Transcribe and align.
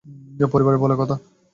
পরিবার 0.51 0.75
বলে 0.77 0.95
কথা। 0.99 1.15